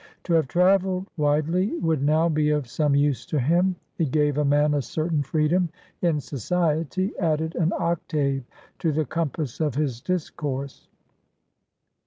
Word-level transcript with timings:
To 0.23 0.33
have 0.33 0.47
travelled 0.47 1.05
widely 1.15 1.77
would 1.77 2.01
now 2.01 2.27
be 2.27 2.49
of 2.49 2.67
some 2.67 2.95
use 2.95 3.23
to 3.27 3.39
him; 3.39 3.75
it 3.99 4.09
gave 4.09 4.39
a 4.39 4.43
man 4.43 4.73
a 4.73 4.81
certain 4.81 5.21
freedom 5.21 5.69
in 6.01 6.19
society, 6.19 7.15
added 7.19 7.53
an 7.55 7.71
octave 7.77 8.43
to 8.79 8.91
the 8.91 9.05
compass 9.05 9.59
of 9.61 9.75
his 9.75 10.01
discourse. 10.01 10.87